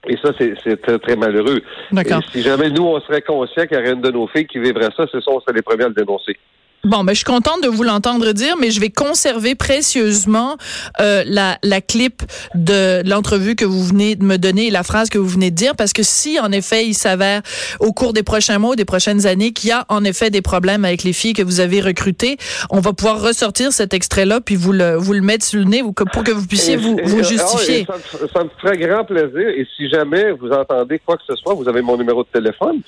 Et 0.07 0.17
ça, 0.17 0.31
c'est 0.37 0.81
très, 0.81 0.97
très 0.97 1.15
malheureux. 1.15 1.61
Et 1.91 2.03
si 2.31 2.41
jamais 2.41 2.69
nous, 2.71 2.83
on 2.83 2.99
serait 3.01 3.21
conscient 3.21 3.67
qu'il 3.67 3.77
y 3.77 3.79
aurait 3.79 3.91
une 3.91 4.01
de 4.01 4.09
nos 4.09 4.27
filles 4.27 4.47
qui 4.47 4.57
vivrait 4.57 4.89
ça, 4.97 5.05
c'est 5.11 5.21
ça, 5.21 5.31
on 5.31 5.39
serait 5.41 5.53
les 5.53 5.61
premiers 5.61 5.83
à 5.83 5.89
le 5.89 5.93
dénoncer. 5.93 6.37
Bon, 6.83 7.03
ben, 7.03 7.11
je 7.13 7.17
suis 7.17 7.25
contente 7.25 7.61
de 7.63 7.67
vous 7.67 7.83
l'entendre 7.83 8.31
dire, 8.31 8.55
mais 8.59 8.71
je 8.71 8.79
vais 8.81 8.89
conserver 8.89 9.53
précieusement 9.53 10.57
euh, 10.99 11.23
la, 11.27 11.59
la 11.61 11.79
clip 11.79 12.23
de 12.55 13.07
l'entrevue 13.07 13.55
que 13.55 13.65
vous 13.65 13.83
venez 13.83 14.15
de 14.15 14.23
me 14.23 14.37
donner 14.37 14.67
et 14.67 14.71
la 14.71 14.81
phrase 14.81 15.09
que 15.09 15.19
vous 15.19 15.27
venez 15.27 15.51
de 15.51 15.55
dire, 15.55 15.75
parce 15.75 15.93
que 15.93 16.01
si, 16.01 16.39
en 16.39 16.51
effet, 16.51 16.85
il 16.87 16.95
s'avère 16.95 17.41
au 17.79 17.91
cours 17.93 18.13
des 18.13 18.23
prochains 18.23 18.57
mois, 18.57 18.75
des 18.75 18.85
prochaines 18.85 19.27
années, 19.27 19.51
qu'il 19.53 19.69
y 19.69 19.71
a 19.73 19.85
en 19.89 20.03
effet 20.03 20.31
des 20.31 20.41
problèmes 20.41 20.83
avec 20.83 21.03
les 21.03 21.13
filles 21.13 21.33
que 21.33 21.43
vous 21.43 21.59
avez 21.59 21.81
recrutées, 21.81 22.37
on 22.71 22.79
va 22.79 22.93
pouvoir 22.93 23.21
ressortir 23.21 23.71
cet 23.71 23.93
extrait-là 23.93 24.41
puis 24.41 24.55
vous 24.55 24.71
le, 24.73 24.95
vous 24.95 25.13
le 25.13 25.21
mettre 25.21 25.45
sur 25.45 25.59
le 25.59 25.65
nez 25.65 25.83
ou 25.83 25.93
pour 25.93 26.23
que 26.23 26.31
vous 26.31 26.47
puissiez 26.47 26.77
vous, 26.77 26.97
et- 26.97 27.03
vous 27.03 27.19
ah, 27.19 27.23
justifier. 27.23 27.81
et 27.81 27.85
ça, 27.85 27.93
me- 28.23 28.27
ça 28.27 28.43
me 28.43 28.49
ferait 28.59 28.77
grand 28.77 29.03
plaisir. 29.05 29.47
Et 29.49 29.67
si 29.77 29.87
jamais 29.87 30.31
vous 30.31 30.49
entendez 30.49 30.99
quoi 31.05 31.15
que 31.17 31.23
ce 31.27 31.35
soit, 31.35 31.53
vous 31.53 31.69
avez 31.69 31.83
mon 31.83 31.95
numéro 31.95 32.23
de 32.23 32.29
téléphone. 32.33 32.79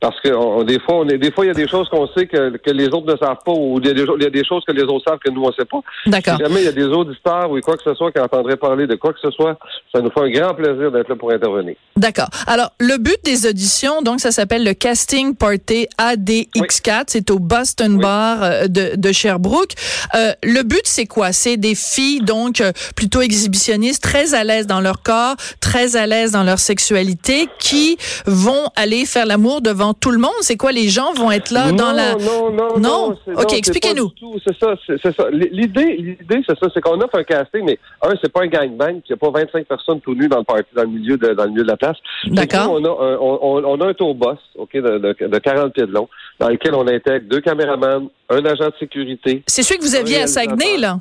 Parce 0.00 0.20
que 0.20 0.28
on- 0.34 0.64
des 0.64 0.78
fois, 0.80 0.96
on 0.96 1.08
est, 1.08 1.16
des 1.18 1.32
fois, 1.32 1.46
il 1.46 1.48
y 1.48 1.50
a 1.50 1.54
des 1.54 1.66
choses 1.68 1.88
qu'on 1.88 2.06
sait 2.08 2.26
que, 2.26 2.56
que 2.58 2.70
les 2.70 2.88
autres 2.88 3.06
ne 3.10 3.16
savent 3.16 3.37
pas, 3.44 3.52
ou 3.52 3.78
il 3.80 3.86
y, 3.86 3.90
a 3.90 3.94
des, 3.94 4.04
il 4.18 4.22
y 4.22 4.26
a 4.26 4.30
des 4.30 4.44
choses 4.44 4.62
que 4.66 4.72
les 4.72 4.82
autres 4.82 5.04
savent 5.08 5.18
que 5.24 5.30
nous 5.30 5.42
on 5.44 5.52
sait 5.52 5.64
pas. 5.64 5.80
D'accord. 6.06 6.36
Si 6.36 6.44
jamais 6.44 6.60
il 6.62 6.64
y 6.64 6.68
a 6.68 6.72
des 6.72 6.84
auditeurs 6.84 7.50
ou 7.50 7.60
quoi 7.60 7.76
que 7.76 7.82
ce 7.82 7.94
soit 7.94 8.12
qui 8.12 8.20
entendraient 8.20 8.56
parler 8.56 8.86
de 8.86 8.94
quoi 8.96 9.12
que 9.12 9.20
ce 9.20 9.30
soit, 9.30 9.58
ça 9.94 10.00
nous 10.00 10.10
fait 10.10 10.20
un 10.20 10.30
grand 10.30 10.54
plaisir 10.54 10.90
d'être 10.92 11.08
là 11.08 11.16
pour 11.16 11.30
intervenir. 11.32 11.74
D'accord. 11.96 12.28
Alors, 12.46 12.70
le 12.80 12.96
but 12.98 13.16
des 13.24 13.46
auditions, 13.46 14.02
donc, 14.02 14.20
ça 14.20 14.30
s'appelle 14.30 14.64
le 14.64 14.72
Casting 14.74 15.34
Party 15.34 15.86
ADX4. 15.98 17.04
C'est 17.08 17.30
au 17.30 17.38
Boston 17.38 17.94
Oui. 17.94 18.02
Bar 18.02 18.42
euh, 18.42 18.66
de, 18.68 18.92
de 18.96 19.12
Sherbrooke. 19.12 19.72
Euh, 20.14 20.32
le 20.42 20.62
but, 20.62 20.82
c'est 20.84 21.06
quoi? 21.06 21.32
C'est 21.32 21.56
des 21.56 21.74
filles, 21.74 22.20
donc, 22.20 22.60
euh, 22.60 22.72
plutôt 22.96 23.20
exhibitionnistes, 23.20 24.02
très 24.02 24.34
à 24.34 24.44
l'aise 24.44 24.66
dans 24.66 24.80
leur 24.80 25.02
corps, 25.02 25.34
très 25.60 25.96
à 25.96 26.06
l'aise 26.06 26.32
dans 26.32 26.44
leur 26.44 26.58
sexualité, 26.58 27.48
qui 27.58 27.98
vont 28.26 28.70
aller 28.76 29.04
faire 29.04 29.26
l'amour 29.26 29.60
devant 29.60 29.94
tout 29.94 30.10
le 30.10 30.18
monde. 30.18 30.30
C'est 30.40 30.56
quoi? 30.56 30.72
Les 30.72 30.88
gens 30.88 31.12
vont 31.14 31.30
être 31.30 31.50
là 31.50 31.72
dans 31.72 31.88
non, 31.90 31.92
la... 31.92 32.14
Non, 32.14 32.52
non, 32.52 32.78
Non? 32.78 33.16
c'est- 33.24 33.27
OK, 33.36 33.52
expliquez-nous. 33.52 34.10
C'est 34.46 34.58
ça, 34.58 34.74
c'est 34.86 35.16
ça. 35.16 35.28
L'idée, 35.30 35.96
l'idée, 35.96 36.42
c'est 36.46 36.58
ça, 36.58 36.68
c'est 36.72 36.80
qu'on 36.80 37.00
offre 37.00 37.16
un 37.18 37.24
casting, 37.24 37.64
mais 37.64 37.78
un, 38.02 38.14
c'est 38.22 38.32
pas 38.32 38.42
un 38.42 38.46
gangbang, 38.46 39.00
puis 39.00 39.10
il 39.10 39.12
n'y 39.12 39.14
a 39.14 39.16
pas 39.16 39.30
25 39.30 39.66
personnes 39.66 40.00
tout 40.00 40.14
nues 40.14 40.28
dans 40.28 40.38
le 40.38 40.44
party, 40.44 40.68
dans 40.74 40.82
le 40.82 40.88
milieu 40.88 41.16
de, 41.16 41.34
dans 41.34 41.44
le 41.44 41.50
milieu 41.50 41.62
de 41.62 41.68
la 41.68 41.76
place. 41.76 41.96
D'accord. 42.26 42.72
On 42.72 42.84
a, 42.84 42.88
un, 42.88 43.16
on 43.20 43.80
a 43.80 43.86
un 43.86 43.94
tour 43.94 44.14
boss, 44.14 44.38
OK, 44.56 44.72
de, 44.74 44.98
de, 44.98 45.26
de 45.26 45.38
40 45.38 45.72
pieds 45.72 45.86
de 45.86 45.92
long, 45.92 46.08
dans 46.38 46.48
lequel 46.48 46.74
on 46.74 46.86
intègre 46.86 47.26
deux 47.28 47.40
caméramans, 47.40 48.08
un 48.28 48.44
agent 48.44 48.66
de 48.66 48.74
sécurité, 48.78 49.42
C'est 49.46 49.62
celui 49.62 49.78
que 49.80 49.84
vous 49.84 49.94
aviez 49.96 50.22
à 50.22 50.26
Saguenay, 50.26 50.78
là? 50.78 50.98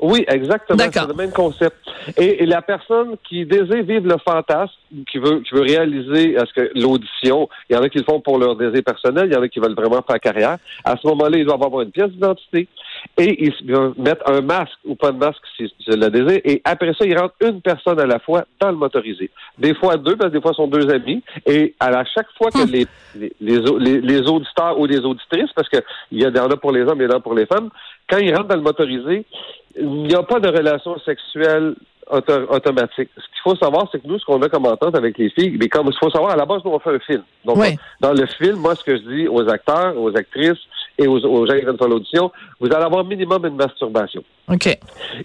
Oui, 0.00 0.24
exactement. 0.28 0.78
C'est 0.92 1.06
le 1.06 1.14
même 1.14 1.32
concept. 1.32 1.76
Et, 2.16 2.42
et 2.42 2.46
la 2.46 2.62
personne 2.62 3.16
qui 3.28 3.44
désire 3.44 3.82
vivre 3.84 4.06
le 4.08 4.16
fantasme, 4.26 4.72
qui 5.10 5.18
veut, 5.18 5.40
qui 5.40 5.54
veut 5.54 5.60
réaliser 5.62 6.32
est-ce 6.32 6.52
que 6.54 6.70
l'audition, 6.74 7.48
il 7.68 7.76
y 7.76 7.78
en 7.78 7.82
a 7.82 7.88
qui 7.88 7.98
le 7.98 8.04
font 8.04 8.20
pour 8.20 8.38
leur 8.38 8.56
désir 8.56 8.82
personnel, 8.82 9.26
il 9.30 9.34
y 9.34 9.36
en 9.36 9.42
a 9.42 9.48
qui 9.48 9.60
veulent 9.60 9.74
vraiment 9.74 10.02
faire 10.02 10.18
carrière. 10.18 10.56
À 10.84 10.96
ce 10.96 11.06
moment-là, 11.08 11.38
ils 11.38 11.44
doivent 11.46 11.62
avoir 11.62 11.82
une 11.82 11.90
pièce 11.90 12.08
d'identité 12.10 12.66
et 13.18 13.44
ils 13.44 13.54
mettre 13.98 14.28
un 14.30 14.40
masque 14.40 14.72
ou 14.84 14.94
pas 14.94 15.12
de 15.12 15.18
masque 15.18 15.42
si 15.56 15.72
c'est 15.86 15.96
le 15.96 16.08
désir. 16.10 16.40
Et 16.44 16.60
après 16.64 16.92
ça, 16.98 17.04
ils 17.06 17.16
rentrent 17.18 17.34
une 17.40 17.60
personne 17.60 18.00
à 18.00 18.06
la 18.06 18.18
fois 18.18 18.44
dans 18.60 18.70
le 18.70 18.76
motorisé. 18.76 19.30
Des 19.58 19.74
fois 19.74 19.96
deux, 19.96 20.16
parce 20.16 20.30
que 20.30 20.36
des 20.36 20.42
fois, 20.42 20.52
ce 20.52 20.56
sont 20.56 20.66
deux 20.68 20.88
amis. 20.90 21.22
Et 21.46 21.74
à 21.78 21.90
la, 21.90 22.04
chaque 22.04 22.26
fois 22.36 22.50
que 22.50 22.60
Hum. 22.60 22.70
les, 22.70 22.86
les, 23.16 23.32
les, 23.40 23.58
au- 23.70 23.78
les- 23.78 24.00
les 24.00 24.20
auditeurs 24.28 24.78
ou 24.78 24.84
les 24.86 24.98
auditrices, 25.00 25.50
parce 25.54 25.68
qu'il 25.68 25.82
y 26.12 26.26
en 26.26 26.34
a 26.34 26.56
pour 26.56 26.72
les 26.72 26.82
hommes 26.82 27.00
et 27.00 27.04
il 27.04 27.10
y 27.10 27.12
en 27.14 27.16
a 27.16 27.20
pour 27.20 27.34
les 27.34 27.46
femmes, 27.46 27.70
quand 28.08 28.18
ils 28.18 28.34
rentrent 28.34 28.48
dans 28.48 28.56
le 28.56 28.62
motorisé, 28.62 29.24
il 29.78 30.02
n'y 30.04 30.14
a 30.14 30.22
pas 30.22 30.40
de 30.40 30.48
relation 30.48 30.98
sexuelle 31.00 31.74
auto- 32.10 32.50
automatique. 32.50 33.08
Ce 33.16 33.22
qu'il 33.22 33.42
faut 33.44 33.56
savoir, 33.56 33.88
c'est 33.92 34.02
que 34.02 34.06
nous, 34.08 34.18
ce 34.18 34.24
qu'on 34.24 34.42
a 34.42 34.48
comme 34.48 34.66
entente 34.66 34.96
avec 34.96 35.16
les 35.18 35.30
filles, 35.30 35.56
mais 35.58 35.68
comme 35.68 35.86
il 35.88 35.96
faut 35.98 36.10
savoir, 36.10 36.32
à 36.32 36.36
la 36.36 36.44
base, 36.46 36.60
nous, 36.64 36.72
on 36.72 36.78
fait 36.80 36.90
un 36.94 36.98
film. 36.98 37.22
Donc, 37.44 37.56
Ouais. 37.56 37.76
dans 38.00 38.12
le 38.12 38.26
film, 38.26 38.56
moi, 38.56 38.74
ce 38.74 38.82
que 38.84 38.96
je 38.96 39.02
dis 39.02 39.28
aux 39.28 39.48
acteurs, 39.48 39.96
aux 39.96 40.14
actrices 40.16 40.58
et 40.98 41.06
aux, 41.06 41.24
aux 41.24 41.46
gens 41.46 41.54
qui 41.54 41.60
viennent 41.60 41.78
faire 41.78 41.88
l'audition, 41.88 42.30
vous 42.58 42.66
allez 42.66 42.84
avoir 42.84 43.04
minimum 43.04 43.46
une 43.46 43.54
masturbation. 43.56 44.22
OK. 44.48 44.66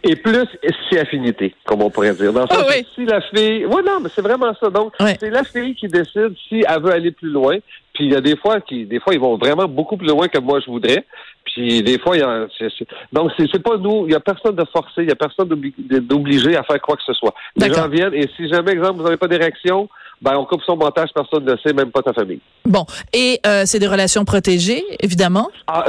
Et 0.03 0.15
plus, 0.15 0.45
si 0.89 0.97
affinité, 0.97 1.55
comme 1.65 1.81
on 1.81 1.89
pourrait 1.89 2.13
dire. 2.13 2.31
Dans 2.31 2.41
le 2.43 2.47
sens 2.47 2.57
Ah 2.61 2.65
oui. 2.69 2.85
si 2.93 3.03
la 3.05 3.19
fille... 3.21 3.65
Oui, 3.65 3.81
non, 3.85 3.99
mais 4.01 4.09
c'est 4.13 4.21
vraiment 4.21 4.53
ça. 4.59 4.69
Donc, 4.69 4.93
Ouais. 4.99 5.17
c'est 5.19 5.31
la 5.31 5.43
fille 5.43 5.73
qui 5.75 5.87
décide 5.87 6.35
si 6.47 6.63
elle 6.67 6.81
veut 6.81 6.91
aller 6.93 7.11
plus 7.11 7.29
loin. 7.31 7.57
Puis 7.93 8.05
il 8.05 8.11
y 8.11 8.15
a 8.15 8.21
des 8.21 8.35
fois 8.37 8.61
qui, 8.61 8.85
des 8.85 8.99
fois, 8.99 9.13
ils 9.13 9.19
vont 9.19 9.37
vraiment 9.37 9.65
beaucoup 9.67 9.97
plus 9.97 10.07
loin 10.07 10.27
que 10.27 10.37
moi 10.39 10.59
je 10.59 10.69
voudrais. 10.69 11.05
Puis 11.45 11.83
des 11.83 11.99
fois, 11.99 12.17
il 12.17 12.19
y 12.19 12.23
a, 12.23 12.47
donc 13.13 13.31
c'est, 13.37 13.63
pas 13.63 13.77
nous, 13.77 14.05
il 14.07 14.11
y 14.11 14.15
a 14.15 14.19
personne 14.19 14.55
de 14.55 14.65
forcé, 14.73 15.03
il 15.03 15.09
y 15.09 15.11
a 15.11 15.15
personne 15.15 15.47
d'obli- 15.47 15.73
d'obligé 15.77 16.57
à 16.57 16.63
faire 16.63 16.81
quoi 16.81 16.95
que 16.95 17.03
ce 17.05 17.13
soit. 17.13 17.33
Les 17.55 17.71
gens 17.71 17.87
viennent 17.87 18.13
et 18.13 18.27
si 18.35 18.49
jamais, 18.49 18.71
exemple, 18.71 18.97
vous 18.97 19.03
n'avez 19.03 19.17
pas 19.17 19.27
d'érection, 19.27 19.87
ben 20.21 20.35
on 20.37 20.45
coupe 20.45 20.61
son 20.65 20.75
montage, 20.75 21.09
personne 21.13 21.45
ne 21.45 21.51
le 21.51 21.57
sait, 21.59 21.73
même 21.73 21.91
pas 21.91 22.01
ta 22.01 22.13
famille. 22.13 22.39
Bon. 22.65 22.85
Et 23.13 23.39
euh, 23.45 23.63
c'est 23.65 23.79
des 23.79 23.87
relations 23.87 24.25
protégées, 24.25 24.83
évidemment? 24.99 25.49
Ah, 25.67 25.85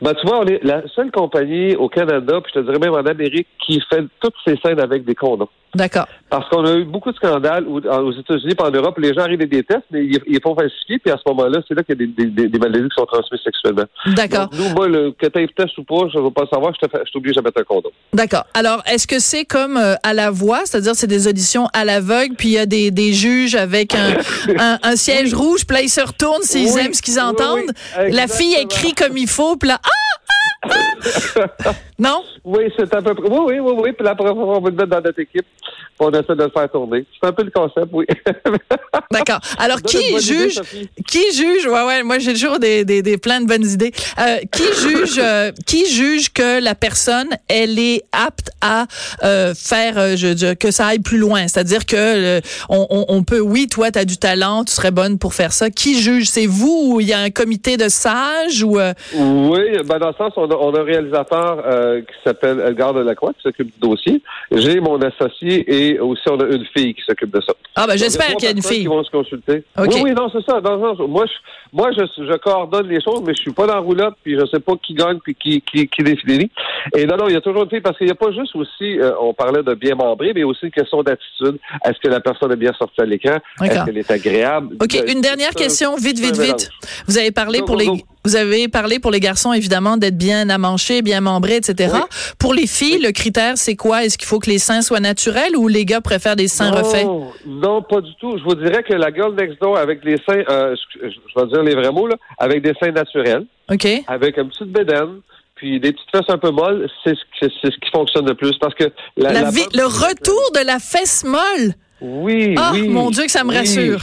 ben 0.00 0.14
tu 0.14 0.26
vois, 0.26 0.40
on 0.40 0.46
est 0.46 0.62
la 0.64 0.82
seule 0.88 1.10
compagnie 1.10 1.76
au 1.76 1.88
Canada, 1.88 2.40
puis 2.42 2.52
je 2.54 2.60
te 2.60 2.64
dirais 2.64 2.78
même 2.78 2.94
en 2.94 3.06
Amérique, 3.06 3.48
qui 3.64 3.80
fait 3.88 4.04
toutes 4.20 4.34
ces 4.46 4.56
scènes 4.64 4.80
avec 4.80 5.04
des 5.04 5.14
condoms. 5.14 5.48
D'accord. 5.74 6.06
Parce 6.30 6.48
qu'on 6.48 6.64
a 6.64 6.72
eu 6.74 6.84
beaucoup 6.84 7.10
de 7.12 7.16
scandales 7.16 7.66
aux 7.68 8.12
États-Unis 8.12 8.54
et 8.58 8.62
en 8.62 8.70
Europe, 8.70 8.98
les 8.98 9.12
gens 9.14 9.20
arrivent 9.22 9.40
avec 9.40 9.50
des 9.50 9.62
tests, 9.62 9.84
mais 9.90 10.04
ils, 10.04 10.18
ils 10.26 10.40
font 10.42 10.54
falsifier, 10.54 10.98
puis 10.98 11.10
à 11.12 11.16
ce 11.16 11.22
moment-là, 11.30 11.60
c'est 11.68 11.74
là 11.74 11.82
qu'il 11.82 11.98
y 12.00 12.02
a 12.02 12.06
des, 12.06 12.12
des, 12.12 12.30
des- 12.30 12.48
des 12.48 12.58
maladies 12.58 12.88
qui 12.88 12.94
sont 12.98 13.04
transmises 13.06 13.40
sexuellement. 13.44 13.84
D'accord. 14.06 14.48
Nous, 14.52 14.68
moi, 14.74 14.88
le, 14.88 15.10
que 15.12 15.26
tu 15.26 15.38
aies 15.42 15.48
test 15.48 15.76
ou 15.78 15.84
pas, 15.84 16.08
je 16.12 16.18
ne 16.18 16.24
veux 16.24 16.30
pas 16.30 16.46
savoir, 16.50 16.72
je 16.80 17.12
t'oblige 17.12 17.36
à 17.38 17.42
mettre 17.42 17.60
un 17.60 17.64
condom. 17.64 17.90
D'accord. 18.12 18.44
Alors, 18.54 18.82
est-ce 18.90 19.06
que 19.06 19.18
c'est 19.18 19.44
comme 19.44 19.76
euh, 19.76 19.94
à 20.02 20.14
la 20.14 20.30
voix, 20.30 20.60
c'est-à-dire 20.64 20.94
c'est 20.94 21.06
des 21.06 21.28
auditions 21.28 21.68
à 21.74 21.84
l'aveugle, 21.84 22.34
puis 22.36 22.48
il 22.48 22.54
y 22.54 22.58
a 22.58 22.66
des, 22.66 22.90
des 22.90 23.12
juges 23.12 23.54
avec 23.54 23.94
un, 23.94 24.14
un, 24.58 24.78
un 24.82 24.96
siège 24.96 25.34
rouge, 25.34 25.66
puis 25.66 25.76
là 25.76 25.82
ils 25.82 25.88
se 25.90 26.00
retournent 26.00 26.42
s'ils 26.42 26.72
Oui, 26.72 26.80
aiment 26.80 26.94
ce 26.94 27.02
qu'ils 27.02 27.14
oui, 27.14 27.20
entendent. 27.20 27.70
oui, 28.00 28.10
La 28.12 28.26
fille 28.28 28.54
écrit 28.60 28.94
comme 28.94 29.16
il 29.16 29.28
faut, 29.28 29.56
puis 29.56 29.68
là 29.68 29.78
ah 29.84 29.88
ah 30.62 30.68
ah. 30.70 30.70
non? 31.98 32.22
Oui, 32.44 32.72
c'est 32.76 32.92
à 32.94 33.02
peu 33.02 33.14
près. 33.14 33.28
Oui, 33.28 33.38
oui, 33.46 33.58
oui, 33.60 33.72
oui. 33.76 33.92
Puis 33.92 34.04
la 34.04 34.14
première 34.14 34.34
fois, 34.34 34.58
on 34.58 34.60
va 34.60 34.70
le 34.70 34.76
mettre 34.76 34.90
dans 34.90 35.00
notre 35.00 35.20
équipe, 35.20 35.46
on 35.98 36.10
essaie 36.10 36.34
de 36.34 36.44
le 36.44 36.50
faire 36.50 36.70
tourner. 36.70 37.04
C'est 37.20 37.28
un 37.28 37.32
peu 37.32 37.44
le 37.44 37.50
concept, 37.50 37.88
oui. 37.92 38.06
D'accord. 39.10 39.40
Alors 39.58 39.80
qui 39.82 39.98
idée, 39.98 40.20
juge. 40.20 40.60
Qui 41.06 41.32
juge 41.32 41.66
Ouais 41.66 41.84
ouais, 41.84 42.02
moi 42.02 42.18
j'ai 42.18 42.34
toujours 42.34 42.58
des, 42.58 42.84
des, 42.84 43.02
des 43.02 43.18
plein 43.18 43.40
de 43.40 43.46
bonnes 43.46 43.64
idées. 43.64 43.92
Euh, 44.18 44.38
qui 44.52 44.62
juge 44.88 45.18
euh, 45.18 45.52
qui 45.66 45.86
juge 45.90 46.32
que 46.32 46.62
la 46.62 46.74
personne 46.74 47.28
elle 47.48 47.78
est 47.78 48.02
apte 48.12 48.50
à 48.60 48.86
euh, 49.22 49.54
faire 49.54 50.16
je, 50.16 50.54
que 50.54 50.70
ça 50.70 50.86
aille 50.86 50.98
plus 50.98 51.18
loin, 51.18 51.48
c'est-à-dire 51.48 51.86
que 51.86 52.40
on, 52.68 52.86
on, 52.90 53.04
on 53.08 53.22
peut 53.22 53.40
oui, 53.40 53.68
toi 53.68 53.90
tu 53.90 53.98
as 53.98 54.04
du 54.04 54.18
talent, 54.18 54.64
tu 54.64 54.72
serais 54.72 54.90
bonne 54.90 55.18
pour 55.18 55.34
faire 55.34 55.52
ça. 55.52 55.70
Qui 55.70 56.00
juge? 56.00 56.26
C'est 56.28 56.46
vous 56.46 56.92
ou 56.92 57.00
il 57.00 57.08
y 57.08 57.12
a 57.12 57.20
un 57.20 57.30
comité 57.30 57.76
de 57.76 57.88
sages 57.88 58.62
ou 58.62 58.78
Oui, 58.78 59.60
ben 59.84 59.98
dans 59.98 60.08
le 60.08 60.14
sens, 60.14 60.32
on 60.36 60.50
a, 60.50 60.54
on 60.54 60.74
a 60.74 60.80
un 60.80 60.95
réalisateur 60.96 61.62
euh, 61.64 62.00
qui 62.00 62.14
s'appelle 62.24 62.60
Edgar 62.60 62.94
Delacroix 62.94 63.32
qui 63.34 63.42
s'occupe 63.42 63.72
du 63.72 63.80
dossier. 63.80 64.22
J'ai 64.50 64.80
mon 64.80 65.00
associé 65.00 65.64
et 65.68 65.98
aussi 65.98 66.22
on 66.28 66.38
a 66.40 66.46
une 66.46 66.64
fille 66.76 66.94
qui 66.94 67.02
s'occupe 67.02 67.30
de 67.34 67.40
ça. 67.40 67.52
Ah 67.74 67.86
ben 67.86 67.96
j'espère 67.96 68.28
qu'il 68.36 68.44
y 68.44 68.48
a 68.48 68.50
une 68.52 68.62
fille. 68.62 68.80
Qui 68.80 68.86
vont 68.86 69.04
se 69.04 69.10
consulter. 69.10 69.64
Oui, 69.78 69.88
oui, 70.02 70.12
non, 70.12 70.28
c'est 70.32 70.44
ça. 70.44 70.60
Dans 70.60 70.76
le 70.76 70.80
sens, 70.80 70.98
où 70.98 71.06
moi, 71.06 71.24
je, 71.26 71.32
moi, 71.72 71.90
je, 71.92 72.02
je 72.16 72.36
coordonne 72.38 72.88
les 72.88 73.00
choses, 73.02 73.22
mais 73.26 73.34
je 73.34 73.40
suis 73.42 73.52
pas 73.52 73.66
dans 73.66 73.74
la 73.74 73.80
roulotte, 73.80 74.14
puis 74.22 74.38
je 74.38 74.46
sais 74.46 74.60
pas 74.60 74.72
qui 74.82 74.94
gagne, 74.94 75.18
puis 75.18 75.34
qui, 75.34 75.60
qui, 75.60 75.86
qui 75.86 76.02
définit. 76.02 76.50
Et 76.96 77.06
non, 77.06 77.16
non, 77.16 77.28
il 77.28 77.34
y 77.34 77.36
a 77.36 77.40
toujours 77.40 77.64
une 77.64 77.70
fille, 77.70 77.80
parce 77.80 77.98
qu'il 77.98 78.06
n'y 78.06 78.12
a 78.12 78.16
pas 78.16 78.32
juste 78.32 78.54
aussi, 78.56 78.98
euh, 78.98 79.12
on 79.20 79.34
parlait 79.34 79.62
de 79.62 79.74
bien 79.74 79.94
membrer, 79.94 80.32
mais 80.34 80.44
aussi 80.44 80.66
une 80.66 80.70
question 80.70 81.02
d'attitude. 81.02 81.58
Est-ce 81.84 81.98
que 82.00 82.08
la 82.08 82.20
personne 82.20 82.52
est 82.52 82.56
bien 82.56 82.72
sortie 82.72 83.00
à 83.00 83.04
l'écran? 83.04 83.36
Est-ce 83.62 83.84
qu'elle 83.84 83.98
est 83.98 84.10
agréable? 84.10 84.76
OK, 84.80 84.94
une 85.06 85.20
dernière 85.20 85.50
question, 85.50 85.96
vite, 85.96 86.18
vite, 86.18 86.38
vite. 86.38 86.70
Vous 87.06 87.18
avez 87.18 87.30
parlé 87.30 87.60
pour 87.62 87.76
les. 87.76 87.86
Vous 88.26 88.36
avez 88.36 88.68
parlé 88.68 88.98
pour 88.98 89.10
les 89.10 89.20
garçons 89.20 89.52
évidemment 89.52 89.96
d'être 89.96 90.16
bien 90.18 90.48
amanchés, 90.50 91.02
bien 91.02 91.20
membrés, 91.20 91.56
etc. 91.56 91.92
Oui. 91.94 92.00
Pour 92.38 92.54
les 92.54 92.66
filles, 92.66 92.98
le 92.98 93.12
critère 93.12 93.56
c'est 93.56 93.76
quoi? 93.76 94.04
Est-ce 94.04 94.18
qu'il 94.18 94.26
faut 94.28 94.38
que 94.38 94.50
les 94.50 94.58
seins 94.58 94.82
soient 94.82 95.00
naturels 95.00 95.56
ou 95.56 95.68
les 95.68 95.84
gars 95.84 96.00
préfèrent 96.00 96.36
des 96.36 96.48
seins 96.48 96.70
non, 96.70 96.78
refaits? 96.82 97.06
Non, 97.46 97.82
pas 97.82 98.00
du 98.00 98.14
tout. 98.20 98.36
Je 98.38 98.42
vous 98.44 98.54
dirais 98.54 98.82
que 98.82 98.92
la 98.94 99.12
girl 99.12 99.34
next 99.34 99.60
door 99.60 99.76
avec 99.78 100.04
des 100.04 100.16
seins, 100.28 100.42
euh, 100.50 100.74
je, 101.02 101.08
je 101.08 101.40
vais 101.40 101.46
dire 101.48 101.62
les 101.62 101.74
vrais 101.74 101.92
mots, 101.92 102.06
là, 102.08 102.16
avec 102.38 102.62
des 102.62 102.72
seins 102.80 102.92
naturels, 102.92 103.46
Ok. 103.70 103.86
avec 104.08 104.38
un 104.38 104.46
petit 104.46 104.64
bédaine, 104.64 105.20
puis 105.54 105.80
des 105.80 105.92
petites 105.92 106.10
fesses 106.10 106.28
un 106.28 106.38
peu 106.38 106.50
molles, 106.50 106.86
c'est 107.04 107.14
ce, 107.40 107.48
ce 107.48 107.68
qui 107.68 107.90
fonctionne 107.92 108.26
le 108.26 108.34
plus. 108.34 108.52
Parce 108.60 108.74
que 108.74 108.84
la, 109.16 109.32
La 109.32 109.40
la 109.42 109.50
vie- 109.50 109.60
bonne- 109.72 109.80
le 109.80 109.86
retour 109.86 110.42
de 110.54 110.66
la 110.66 110.78
fesse 110.78 111.24
molle. 111.24 111.74
Oui, 112.00 112.54
Ah, 112.58 112.72
oui. 112.74 112.88
mon 112.88 113.10
Dieu, 113.10 113.24
que 113.24 113.30
ça 113.30 113.42
me 113.44 113.50
oui. 113.50 113.56
rassure. 113.58 114.00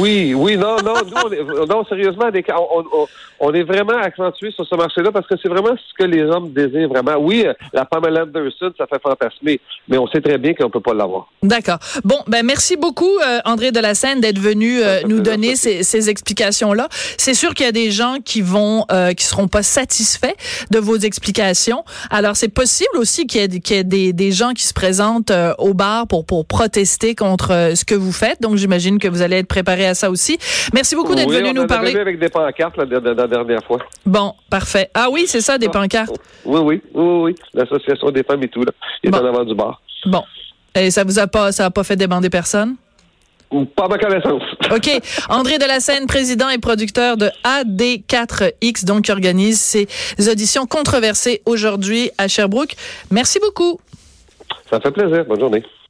Oui, 0.00 0.34
oui, 0.34 0.56
non, 0.56 0.76
non, 0.84 0.94
nous, 1.06 1.16
on 1.24 1.30
est, 1.32 1.66
non, 1.68 1.84
sérieusement, 1.84 2.26
on, 2.72 2.84
on, 2.92 3.06
on 3.38 3.54
est 3.54 3.62
vraiment 3.62 3.96
accentué 3.96 4.50
sur 4.50 4.66
ce 4.66 4.74
marché-là 4.74 5.12
parce 5.12 5.26
que 5.28 5.36
c'est 5.40 5.48
vraiment 5.48 5.76
ce 5.76 5.94
que 5.96 6.02
les 6.08 6.22
hommes 6.24 6.52
désirent 6.52 6.88
vraiment. 6.88 7.14
Oui, 7.16 7.44
euh, 7.46 7.52
la 7.72 7.84
Pamela 7.84 8.24
Anderson, 8.24 8.72
ça 8.76 8.86
fait 8.88 9.00
fantasmer, 9.00 9.60
mais 9.86 9.96
on 9.98 10.08
sait 10.08 10.20
très 10.20 10.36
bien 10.36 10.52
qu'on 10.54 10.68
peut 10.68 10.80
pas 10.80 10.94
l'avoir. 10.94 11.28
D'accord. 11.44 11.78
Bon, 12.02 12.18
ben 12.26 12.44
merci 12.44 12.76
beaucoup 12.76 13.06
euh, 13.24 13.38
André 13.44 13.70
de 13.70 13.78
la 13.78 13.94
Seine 13.94 14.20
d'être 14.20 14.40
venu 14.40 14.82
euh, 14.82 15.02
nous 15.06 15.20
donner 15.20 15.54
ces, 15.54 15.84
ces 15.84 16.10
explications-là. 16.10 16.88
C'est 17.16 17.34
sûr 17.34 17.54
qu'il 17.54 17.64
y 17.66 17.68
a 17.68 17.72
des 17.72 17.92
gens 17.92 18.16
qui 18.24 18.40
vont 18.42 18.84
euh, 18.90 19.12
qui 19.12 19.24
seront 19.24 19.46
pas 19.46 19.62
satisfaits 19.62 20.34
de 20.72 20.78
vos 20.80 20.96
explications. 20.96 21.84
Alors 22.10 22.34
c'est 22.34 22.48
possible 22.52 22.96
aussi 22.96 23.28
qu'il 23.28 23.40
y 23.40 23.44
ait, 23.44 23.60
qu'il 23.60 23.76
y 23.76 23.78
ait 23.78 23.84
des, 23.84 24.12
des 24.12 24.32
gens 24.32 24.54
qui 24.54 24.64
se 24.64 24.74
présentent 24.74 25.30
euh, 25.30 25.54
au 25.58 25.72
bar 25.72 26.08
pour 26.08 26.26
pour 26.26 26.44
protester 26.44 27.14
contre 27.14 27.27
euh, 27.50 27.74
ce 27.74 27.84
que 27.84 27.94
vous 27.94 28.12
faites. 28.12 28.40
Donc 28.40 28.56
j'imagine 28.56 28.98
que 28.98 29.08
vous 29.08 29.22
allez 29.22 29.36
être 29.36 29.48
préparé 29.48 29.86
à 29.86 29.94
ça 29.94 30.10
aussi. 30.10 30.38
Merci 30.72 30.94
beaucoup 30.96 31.14
d'être 31.14 31.28
Oui, 31.28 31.36
venu 31.36 31.50
on 31.50 31.52
nous 31.54 31.60
avait 31.60 31.68
parler. 31.68 31.92
vu 31.92 32.00
avec 32.00 32.18
des 32.18 32.28
pancartes 32.28 32.76
la, 32.76 32.84
la- 32.84 33.14
la 33.14 33.26
dernière 33.26 33.62
fois. 33.64 33.78
Bon, 34.06 34.34
parfait. 34.50 34.90
Ah 34.94 35.08
oui, 35.10 35.24
c'est 35.26 35.40
ça 35.40 35.58
des 35.58 35.68
pancartes. 35.68 36.16
Oui, 36.44 36.60
oui, 36.60 36.82
oui, 36.94 37.04
oui. 37.22 37.34
L'association 37.54 38.10
des 38.10 38.22
femmes 38.22 38.42
et 38.42 38.48
tout, 38.48 38.62
là. 38.62 38.72
Il 39.02 39.08
est 39.08 39.10
Bon. 39.10 39.18
en 39.18 39.24
avant 39.26 39.44
du 39.44 39.54
bar. 39.54 39.80
Bon. 40.06 40.22
Et 40.74 40.90
ça 40.90 41.04
vous 41.04 41.18
a 41.18 41.26
pas 41.26 41.50
ça 41.52 41.66
a 41.66 41.70
pas 41.70 41.82
fait 41.84 41.96
débander 41.96 42.30
personne? 42.30 42.76
Ou 43.50 43.64
Pas 43.64 43.88
ma 43.88 43.96
connaissance. 43.96 44.42
OK. 44.70 44.90
André 45.30 45.56
Delassène, 45.58 46.06
président 46.06 46.50
et 46.50 46.58
producteur 46.58 47.16
de 47.16 47.30
AD4X, 47.44 48.84
donc 48.84 49.04
qui 49.06 49.10
organise 49.12 49.58
ces 49.58 49.88
auditions 50.30 50.66
controversées 50.66 51.40
aujourd'hui 51.46 52.10
à 52.18 52.28
Sherbrooke. 52.28 52.74
Merci 53.10 53.38
beaucoup. 53.40 53.80
Ça 54.70 54.78
fait 54.80 54.90
plaisir. 54.90 55.24
Bonne 55.24 55.40
journée. 55.40 55.62